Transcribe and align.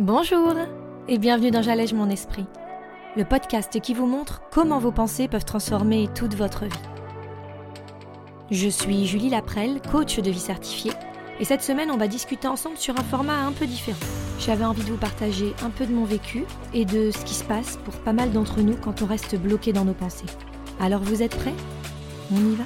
Bonjour 0.00 0.54
et 1.06 1.18
bienvenue 1.18 1.52
dans 1.52 1.62
J'allège 1.62 1.94
mon 1.94 2.10
esprit, 2.10 2.46
le 3.16 3.24
podcast 3.24 3.80
qui 3.80 3.94
vous 3.94 4.06
montre 4.06 4.42
comment 4.50 4.80
vos 4.80 4.90
pensées 4.90 5.28
peuvent 5.28 5.44
transformer 5.44 6.08
toute 6.16 6.34
votre 6.34 6.64
vie. 6.64 6.82
Je 8.50 8.68
suis 8.68 9.06
Julie 9.06 9.30
Laprelle, 9.30 9.80
coach 9.92 10.18
de 10.18 10.32
vie 10.32 10.40
certifiée, 10.40 10.90
et 11.38 11.44
cette 11.44 11.62
semaine 11.62 11.92
on 11.92 11.96
va 11.96 12.08
discuter 12.08 12.48
ensemble 12.48 12.76
sur 12.76 12.98
un 12.98 13.04
format 13.04 13.46
un 13.46 13.52
peu 13.52 13.68
différent. 13.68 13.96
J'avais 14.40 14.64
envie 14.64 14.82
de 14.82 14.90
vous 14.90 14.98
partager 14.98 15.54
un 15.62 15.70
peu 15.70 15.86
de 15.86 15.94
mon 15.94 16.04
vécu 16.04 16.44
et 16.72 16.84
de 16.84 17.12
ce 17.12 17.24
qui 17.24 17.34
se 17.34 17.44
passe 17.44 17.76
pour 17.84 17.94
pas 18.00 18.12
mal 18.12 18.32
d'entre 18.32 18.62
nous 18.62 18.76
quand 18.76 19.00
on 19.00 19.06
reste 19.06 19.36
bloqué 19.36 19.72
dans 19.72 19.84
nos 19.84 19.94
pensées. 19.94 20.26
Alors 20.80 21.02
vous 21.02 21.22
êtes 21.22 21.36
prêts? 21.36 21.54
On 22.32 22.50
y 22.50 22.56
va? 22.56 22.64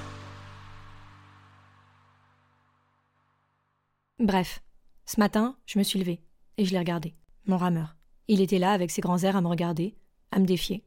Bref, 4.18 4.62
ce 5.04 5.20
matin, 5.20 5.56
je 5.66 5.78
me 5.78 5.84
suis 5.84 5.98
levée 5.98 6.22
et 6.58 6.64
je 6.64 6.72
l'ai 6.72 6.78
regardé, 6.78 7.14
mon 7.46 7.56
rameur. 7.56 7.96
Il 8.26 8.42
était 8.42 8.58
là 8.58 8.72
avec 8.72 8.90
ses 8.90 9.00
grands 9.00 9.22
airs 9.22 9.36
à 9.36 9.40
me 9.40 9.48
regarder, 9.48 9.96
à 10.30 10.38
me 10.38 10.44
défier. 10.44 10.84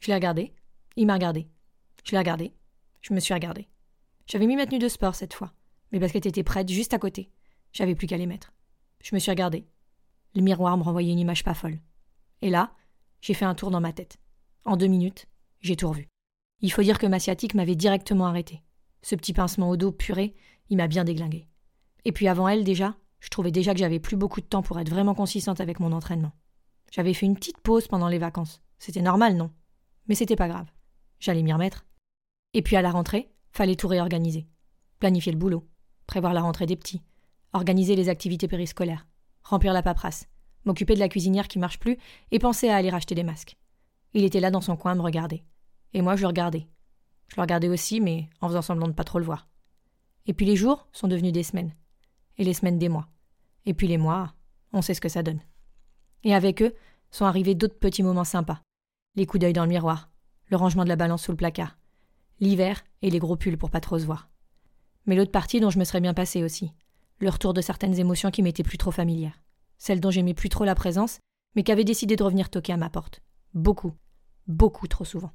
Je 0.00 0.06
l'ai 0.06 0.14
regardé, 0.14 0.52
il 0.94 1.06
m'a 1.06 1.14
regardé. 1.14 1.48
Je 2.04 2.12
l'ai 2.12 2.18
regardé, 2.18 2.52
je 3.00 3.12
me 3.12 3.18
suis 3.18 3.34
regardé. 3.34 3.66
J'avais 4.26 4.46
mis 4.46 4.54
ma 4.54 4.66
tenue 4.66 4.78
de 4.78 4.88
sport 4.88 5.14
cette 5.14 5.34
fois. 5.34 5.52
Mes 5.90 5.98
baskets 5.98 6.26
étaient 6.26 6.44
prêtes 6.44 6.68
juste 6.68 6.94
à 6.94 6.98
côté. 6.98 7.30
J'avais 7.72 7.94
plus 7.94 8.06
qu'à 8.06 8.18
les 8.18 8.26
mettre. 8.26 8.52
Je 9.02 9.14
me 9.14 9.18
suis 9.18 9.30
regardé. 9.30 9.66
Le 10.34 10.42
miroir 10.42 10.76
me 10.76 10.82
renvoyait 10.82 11.12
une 11.12 11.18
image 11.18 11.42
pas 11.42 11.54
folle. 11.54 11.80
Et 12.42 12.50
là, 12.50 12.72
j'ai 13.22 13.34
fait 13.34 13.46
un 13.46 13.54
tour 13.54 13.70
dans 13.70 13.80
ma 13.80 13.92
tête. 13.92 14.18
En 14.64 14.76
deux 14.76 14.86
minutes, 14.86 15.26
j'ai 15.60 15.76
tout 15.76 15.88
revu. 15.88 16.08
Il 16.60 16.70
faut 16.70 16.82
dire 16.82 16.98
que 16.98 17.06
ma 17.06 17.18
sciatique 17.18 17.54
m'avait 17.54 17.74
directement 17.74 18.26
arrêté. 18.26 18.62
Ce 19.02 19.14
petit 19.14 19.32
pincement 19.32 19.70
au 19.70 19.76
dos 19.76 19.92
puré, 19.92 20.34
il 20.68 20.76
m'a 20.76 20.88
bien 20.88 21.04
déglingué. 21.04 21.48
Et 22.04 22.12
puis 22.12 22.28
avant 22.28 22.48
elle 22.48 22.64
déjà, 22.64 22.96
je 23.20 23.28
trouvais 23.28 23.50
déjà 23.50 23.72
que 23.72 23.80
j'avais 23.80 24.00
plus 24.00 24.16
beaucoup 24.16 24.40
de 24.40 24.46
temps 24.46 24.62
pour 24.62 24.78
être 24.78 24.90
vraiment 24.90 25.14
consistante 25.14 25.60
avec 25.60 25.80
mon 25.80 25.92
entraînement. 25.92 26.32
J'avais 26.90 27.14
fait 27.14 27.26
une 27.26 27.34
petite 27.34 27.58
pause 27.58 27.88
pendant 27.88 28.08
les 28.08 28.18
vacances. 28.18 28.62
C'était 28.78 29.02
normal, 29.02 29.36
non? 29.36 29.50
Mais 30.06 30.14
c'était 30.14 30.36
pas 30.36 30.48
grave. 30.48 30.70
J'allais 31.18 31.42
m'y 31.42 31.52
remettre. 31.52 31.86
Et 32.54 32.62
puis 32.62 32.76
à 32.76 32.82
la 32.82 32.90
rentrée, 32.90 33.30
fallait 33.50 33.76
tout 33.76 33.88
réorganiser. 33.88 34.46
Planifier 34.98 35.32
le 35.32 35.38
boulot, 35.38 35.68
prévoir 36.06 36.32
la 36.32 36.40
rentrée 36.40 36.66
des 36.66 36.76
petits, 36.76 37.02
organiser 37.52 37.96
les 37.96 38.08
activités 38.08 38.48
périscolaires, 38.48 39.06
remplir 39.42 39.72
la 39.72 39.82
paperasse, 39.82 40.28
m'occuper 40.64 40.94
de 40.94 41.00
la 41.00 41.08
cuisinière 41.08 41.48
qui 41.48 41.58
marche 41.58 41.78
plus 41.78 41.98
et 42.30 42.38
penser 42.38 42.68
à 42.68 42.76
aller 42.76 42.90
racheter 42.90 43.14
des 43.14 43.22
masques. 43.22 43.56
Il 44.14 44.24
était 44.24 44.40
là 44.40 44.50
dans 44.50 44.60
son 44.60 44.76
coin 44.76 44.92
à 44.92 44.94
me 44.94 45.02
regarder. 45.02 45.44
Et 45.92 46.02
moi 46.02 46.16
je 46.16 46.22
le 46.22 46.28
regardais. 46.28 46.68
Je 47.28 47.36
le 47.36 47.42
regardais 47.42 47.68
aussi, 47.68 48.00
mais 48.00 48.28
en 48.40 48.48
faisant 48.48 48.62
semblant 48.62 48.88
de 48.88 48.92
pas 48.92 49.04
trop 49.04 49.18
le 49.18 49.24
voir. 49.24 49.48
Et 50.26 50.32
puis 50.32 50.46
les 50.46 50.56
jours 50.56 50.88
sont 50.92 51.08
devenus 51.08 51.32
des 51.32 51.42
semaines 51.42 51.74
et 52.38 52.44
les 52.44 52.54
semaines 52.54 52.78
des 52.78 52.88
mois. 52.88 53.08
Et 53.66 53.74
puis 53.74 53.86
les 53.86 53.98
mois, 53.98 54.34
on 54.72 54.82
sait 54.82 54.94
ce 54.94 55.00
que 55.00 55.08
ça 55.08 55.22
donne. 55.22 55.40
Et 56.24 56.34
avec 56.34 56.62
eux 56.62 56.74
sont 57.10 57.24
arrivés 57.24 57.54
d'autres 57.54 57.78
petits 57.78 58.02
moments 58.02 58.24
sympas. 58.24 58.60
Les 59.14 59.26
coups 59.26 59.40
d'œil 59.40 59.52
dans 59.52 59.64
le 59.64 59.70
miroir, 59.70 60.10
le 60.46 60.56
rangement 60.56 60.84
de 60.84 60.88
la 60.88 60.96
balance 60.96 61.22
sous 61.22 61.32
le 61.32 61.36
placard, 61.36 61.78
l'hiver 62.40 62.82
et 63.02 63.10
les 63.10 63.18
gros 63.18 63.36
pulls 63.36 63.58
pour 63.58 63.70
pas 63.70 63.80
trop 63.80 63.98
se 63.98 64.06
voir. 64.06 64.30
Mais 65.06 65.16
l'autre 65.16 65.32
partie 65.32 65.60
dont 65.60 65.70
je 65.70 65.78
me 65.78 65.84
serais 65.84 66.00
bien 66.00 66.14
passé 66.14 66.42
aussi, 66.42 66.72
le 67.18 67.30
retour 67.30 67.54
de 67.54 67.60
certaines 67.60 67.98
émotions 67.98 68.30
qui 68.30 68.42
m'étaient 68.42 68.62
plus 68.62 68.78
trop 68.78 68.90
familières, 68.90 69.42
celles 69.78 70.00
dont 70.00 70.10
j'aimais 70.10 70.34
plus 70.34 70.48
trop 70.48 70.64
la 70.64 70.74
présence, 70.74 71.18
mais 71.54 71.62
qui 71.62 71.72
avaient 71.72 71.84
décidé 71.84 72.16
de 72.16 72.22
revenir 72.22 72.50
toquer 72.50 72.72
à 72.72 72.76
ma 72.76 72.90
porte. 72.90 73.22
Beaucoup, 73.54 73.92
beaucoup 74.46 74.86
trop 74.86 75.04
souvent. 75.04 75.32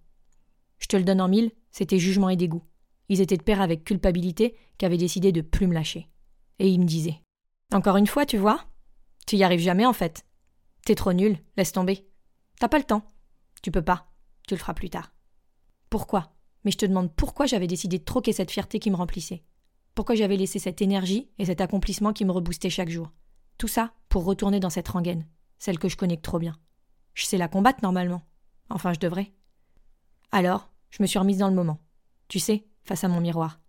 Je 0.79 0.87
te 0.87 0.97
le 0.97 1.03
donne 1.03 1.21
en 1.21 1.27
mille, 1.27 1.51
c'était 1.71 1.99
jugement 1.99 2.29
et 2.29 2.35
dégoût. 2.35 2.63
Ils 3.09 3.21
étaient 3.21 3.37
de 3.37 3.43
pair 3.43 3.61
avec 3.61 3.83
culpabilité 3.83 4.55
qui 4.77 4.85
avaient 4.85 4.97
décidé 4.97 5.31
de 5.31 5.41
plus 5.41 5.67
me 5.67 5.73
lâcher 5.73 6.09
et 6.59 6.69
il 6.69 6.79
me 6.79 6.85
disait 6.85 7.22
Encore 7.73 7.97
une 7.97 8.07
fois, 8.07 8.27
tu 8.27 8.37
vois 8.37 8.63
Tu 9.25 9.35
y 9.35 9.43
arrives 9.43 9.59
jamais 9.59 9.87
en 9.87 9.93
fait. 9.93 10.27
T'es 10.85 10.93
trop 10.93 11.11
nul, 11.11 11.39
laisse 11.57 11.71
tomber. 11.71 12.07
T'as 12.59 12.67
pas 12.67 12.77
le 12.77 12.83
temps. 12.83 13.01
Tu 13.63 13.71
peux 13.71 13.81
pas. 13.81 14.11
Tu 14.47 14.53
le 14.53 14.59
feras 14.59 14.75
plus 14.75 14.91
tard. 14.91 15.11
Pourquoi? 15.89 16.35
Mais 16.63 16.71
je 16.71 16.77
te 16.77 16.85
demande 16.85 17.11
pourquoi 17.15 17.47
j'avais 17.47 17.65
décidé 17.65 17.97
de 17.97 18.03
troquer 18.03 18.31
cette 18.31 18.51
fierté 18.51 18.77
qui 18.77 18.91
me 18.91 18.95
remplissait. 18.95 19.43
Pourquoi 19.95 20.13
j'avais 20.13 20.37
laissé 20.37 20.59
cette 20.59 20.83
énergie 20.83 21.31
et 21.39 21.45
cet 21.45 21.61
accomplissement 21.61 22.13
qui 22.13 22.25
me 22.25 22.31
reboostait 22.31 22.69
chaque 22.69 22.89
jour? 22.89 23.11
Tout 23.57 23.67
ça 23.67 23.93
pour 24.07 24.23
retourner 24.23 24.59
dans 24.59 24.69
cette 24.69 24.89
rengaine, 24.89 25.27
celle 25.57 25.79
que 25.79 25.89
je 25.89 25.97
connais 25.97 26.17
trop 26.17 26.37
bien. 26.37 26.59
Je 27.15 27.25
sais 27.25 27.37
la 27.37 27.47
combattre 27.47 27.79
normalement. 27.81 28.21
Enfin, 28.69 28.93
je 28.93 28.99
devrais. 28.99 29.33
Alors, 30.31 30.69
je 30.91 31.01
me 31.01 31.07
suis 31.07 31.19
remise 31.19 31.39
dans 31.39 31.49
le 31.49 31.55
moment. 31.55 31.81
Tu 32.27 32.37
sais, 32.37 32.67
face 32.83 33.03
à 33.03 33.07
mon 33.07 33.19
miroir. 33.19 33.59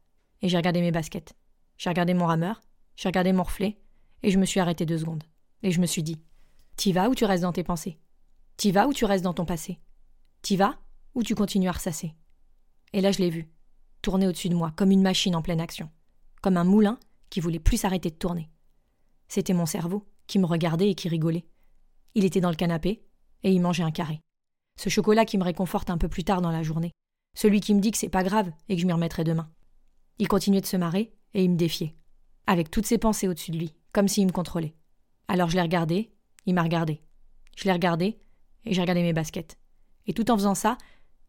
Et 0.42 0.50
j'ai 0.50 0.58
regardé 0.58 0.82
mes 0.82 0.92
baskets. 0.92 1.34
J'ai 1.78 1.88
regardé 1.88 2.12
mon 2.12 2.26
rameur, 2.26 2.60
j'ai 2.96 3.08
regardé 3.08 3.32
mon 3.32 3.42
reflet, 3.42 3.78
et 4.24 4.30
je 4.30 4.38
me 4.38 4.46
suis 4.46 4.58
arrêté 4.58 4.86
deux 4.86 4.98
secondes. 4.98 5.22
Et 5.62 5.70
je 5.70 5.80
me 5.80 5.86
suis 5.86 6.02
dit 6.02 6.20
T'y 6.76 6.92
vas 6.92 7.08
ou 7.08 7.14
tu 7.14 7.24
restes 7.24 7.42
dans 7.42 7.52
tes 7.52 7.62
pensées? 7.62 7.98
T'y 8.56 8.72
vas 8.72 8.88
ou 8.88 8.92
tu 8.92 9.04
restes 9.04 9.22
dans 9.22 9.34
ton 9.34 9.44
passé? 9.44 9.78
T'y 10.42 10.56
vas 10.56 10.78
ou 11.14 11.22
tu 11.22 11.34
continues 11.34 11.68
à 11.68 11.72
ressasser? 11.72 12.14
Et 12.92 13.00
là, 13.00 13.12
je 13.12 13.18
l'ai 13.18 13.30
vu, 13.30 13.50
tourner 14.02 14.26
au-dessus 14.26 14.48
de 14.48 14.54
moi, 14.54 14.72
comme 14.76 14.90
une 14.90 15.02
machine 15.02 15.36
en 15.36 15.42
pleine 15.42 15.60
action, 15.60 15.90
comme 16.40 16.56
un 16.56 16.64
moulin 16.64 16.98
qui 17.28 17.40
voulait 17.40 17.58
plus 17.58 17.76
s'arrêter 17.76 18.10
de 18.10 18.16
tourner. 18.16 18.50
C'était 19.28 19.52
mon 19.52 19.66
cerveau 19.66 20.06
qui 20.26 20.38
me 20.38 20.46
regardait 20.46 20.90
et 20.90 20.94
qui 20.94 21.08
rigolait. 21.08 21.46
Il 22.14 22.24
était 22.24 22.40
dans 22.40 22.50
le 22.50 22.56
canapé 22.56 23.04
et 23.42 23.52
il 23.52 23.60
mangeait 23.60 23.82
un 23.82 23.90
carré. 23.90 24.20
Ce 24.78 24.88
chocolat 24.88 25.24
qui 25.24 25.38
me 25.38 25.44
réconforte 25.44 25.90
un 25.90 25.98
peu 25.98 26.08
plus 26.08 26.24
tard 26.24 26.40
dans 26.40 26.50
la 26.50 26.62
journée. 26.62 26.92
Celui 27.36 27.60
qui 27.60 27.74
me 27.74 27.80
dit 27.80 27.90
que 27.90 27.98
c'est 27.98 28.08
pas 28.08 28.24
grave 28.24 28.50
et 28.68 28.76
que 28.76 28.80
je 28.80 28.86
m'y 28.86 28.92
remettrai 28.92 29.22
demain. 29.22 29.50
Il 30.18 30.28
continuait 30.28 30.60
de 30.60 30.66
se 30.66 30.76
marrer 30.76 31.14
et 31.34 31.44
il 31.44 31.50
me 31.50 31.56
défiait 31.56 31.94
avec 32.46 32.70
toutes 32.70 32.86
ses 32.86 32.98
pensées 32.98 33.26
au-dessus 33.26 33.50
de 33.50 33.58
lui, 33.58 33.74
comme 33.94 34.08
s'il 34.08 34.26
me 34.26 34.32
contrôlait. 34.32 34.74
Alors 35.28 35.48
je 35.48 35.54
l'ai 35.54 35.62
regardé, 35.62 36.12
il 36.44 36.54
m'a 36.54 36.62
regardé. 36.62 37.00
Je 37.56 37.64
l'ai 37.64 37.72
regardé, 37.72 38.18
et 38.64 38.74
j'ai 38.74 38.80
regardé 38.82 39.02
mes 39.02 39.14
baskets. 39.14 39.56
Et 40.06 40.12
tout 40.12 40.30
en 40.30 40.36
faisant 40.36 40.54
ça, 40.54 40.76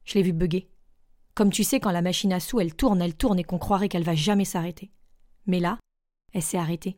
je 0.03 0.15
l'ai 0.15 0.23
vu 0.23 0.33
bugger. 0.33 0.69
Comme 1.35 1.51
tu 1.51 1.63
sais, 1.63 1.79
quand 1.79 1.91
la 1.91 2.01
machine 2.01 2.33
à 2.33 2.39
sous, 2.39 2.59
elle 2.59 2.75
tourne, 2.75 3.01
elle 3.01 3.15
tourne 3.15 3.39
et 3.39 3.43
qu'on 3.43 3.59
croirait 3.59 3.87
qu'elle 3.87 4.03
va 4.03 4.15
jamais 4.15 4.45
s'arrêter. 4.45 4.91
Mais 5.45 5.59
là, 5.59 5.79
elle 6.33 6.41
s'est 6.41 6.57
arrêtée. 6.57 6.97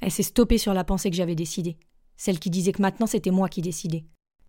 Elle 0.00 0.10
s'est 0.10 0.22
stoppée 0.22 0.58
sur 0.58 0.74
la 0.74 0.84
pensée 0.84 1.10
que 1.10 1.16
j'avais 1.16 1.34
décidée. 1.34 1.78
Celle 2.16 2.38
qui 2.38 2.50
disait 2.50 2.72
que 2.72 2.82
maintenant 2.82 3.06
c'était 3.06 3.30
moi 3.30 3.48
qui 3.48 3.62
décidais. 3.62 4.04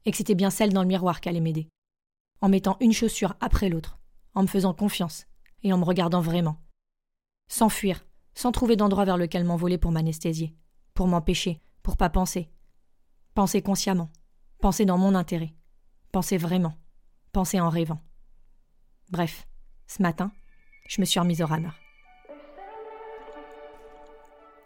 Et 0.06 0.12
que 0.12 0.18
c'était 0.18 0.36
bien 0.36 0.50
celle 0.50 0.74
dans 0.74 0.82
le 0.82 0.88
miroir 0.88 1.22
qui 1.22 1.30
allait 1.30 1.40
m'aider. 1.40 1.70
En 2.42 2.50
mettant 2.50 2.76
une 2.82 2.92
chaussure 2.92 3.36
après 3.40 3.70
l'autre. 3.70 3.98
En 4.34 4.42
me 4.42 4.48
faisant 4.48 4.74
confiance. 4.74 5.26
Et 5.64 5.72
en 5.72 5.78
me 5.78 5.86
regardant 5.86 6.22
vraiment. 6.22 6.60
Sans 7.48 7.70
fuir, 7.70 8.04
sans 8.36 8.52
trouver 8.52 8.76
d'endroit 8.76 9.06
vers 9.06 9.18
lequel 9.18 9.44
m'envoler 9.44 9.78
pour 9.78 9.92
m'anesthésier, 9.92 10.56
pour 10.94 11.08
m'empêcher, 11.08 11.62
pour 11.82 11.98
pas 11.98 12.10
penser. 12.10 12.50
Penser 13.36 13.62
consciemment, 13.62 14.10
penser 14.60 14.86
dans 14.86 14.98
mon 14.98 15.16
intérêt, 15.16 15.54
penser 16.12 16.38
vraiment, 16.38 16.74
penser 17.32 17.60
en 17.60 17.70
rêvant. 17.70 18.00
Bref, 19.10 19.48
ce 19.88 20.02
matin, 20.02 20.32
je 20.88 21.02
me 21.02 21.06
suis 21.06 21.20
remise 21.20 21.42
au 21.42 21.46
rameur. 21.46 21.80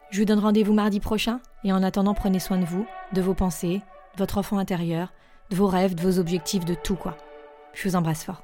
Je 0.09 0.19
vous 0.19 0.25
donne 0.25 0.39
rendez-vous 0.39 0.73
mardi 0.73 0.99
prochain 0.99 1.41
et 1.63 1.73
en 1.73 1.83
attendant 1.83 2.13
prenez 2.13 2.39
soin 2.39 2.57
de 2.57 2.65
vous, 2.65 2.87
de 3.13 3.21
vos 3.21 3.33
pensées, 3.33 3.81
de 4.13 4.19
votre 4.19 4.37
enfant 4.37 4.57
intérieur, 4.57 5.13
de 5.49 5.55
vos 5.55 5.67
rêves, 5.67 5.95
de 5.95 6.01
vos 6.01 6.19
objectifs, 6.19 6.63
de 6.65 6.75
tout 6.75 6.95
quoi. 6.95 7.17
Je 7.73 7.87
vous 7.87 7.95
embrasse 7.95 8.23
fort. 8.23 8.41